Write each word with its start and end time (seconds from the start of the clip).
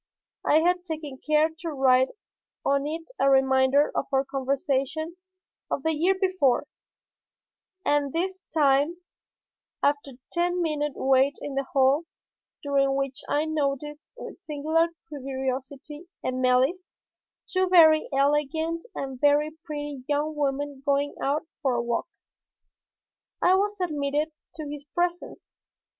I 0.43 0.61
had 0.61 0.83
taken 0.83 1.19
care 1.19 1.49
to 1.59 1.69
write 1.69 2.07
on 2.65 2.87
it 2.87 3.11
a 3.19 3.29
reminder 3.29 3.91
of 3.93 4.07
our 4.11 4.25
conversation 4.25 5.15
of 5.69 5.83
the 5.83 5.91
year 5.93 6.15
before, 6.19 6.65
and 7.85 8.11
this 8.11 8.45
time, 8.45 8.97
after 9.83 10.13
a 10.13 10.19
ten 10.31 10.59
minute 10.59 10.93
wait 10.95 11.35
in 11.39 11.53
the 11.53 11.65
hall, 11.65 12.05
during 12.63 12.95
which 12.95 13.19
I 13.29 13.45
noticed 13.45 14.07
with 14.17 14.41
singular 14.41 14.87
curiosity 15.07 16.07
and 16.23 16.41
malice 16.41 16.91
two 17.45 17.69
very 17.69 18.09
elegant 18.11 18.83
and 18.95 19.21
very 19.21 19.51
pretty 19.65 20.03
young 20.09 20.35
women 20.35 20.81
going 20.83 21.13
out 21.21 21.45
for 21.61 21.75
a 21.75 21.81
walk, 21.83 22.07
I 23.39 23.53
was 23.53 23.79
admitted 23.79 24.31
to 24.55 24.67
his 24.67 24.83
presence. 24.83 25.51